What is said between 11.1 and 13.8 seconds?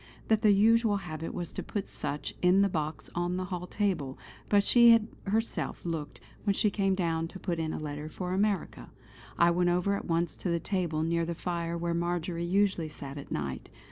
the fire where Marjory usually sat at night.